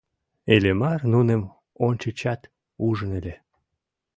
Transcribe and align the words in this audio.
Иллимар 0.53 0.99
нуным 1.13 1.41
ончычат 1.85 2.41
ужын 2.87 3.11
ыле. 3.19 3.35